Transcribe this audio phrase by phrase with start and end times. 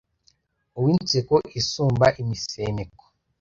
[0.77, 3.03] Uw’inseko isumba imisemeko